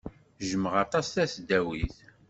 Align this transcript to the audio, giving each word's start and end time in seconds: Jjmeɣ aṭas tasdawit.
Jjmeɣ 0.49 0.73
aṭas 0.83 1.05
tasdawit. 1.07 1.95